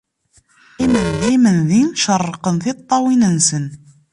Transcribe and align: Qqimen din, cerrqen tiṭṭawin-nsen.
Qqimen 1.17 1.57
din, 1.69 1.87
cerrqen 2.01 2.55
tiṭṭawin-nsen. 2.63 3.65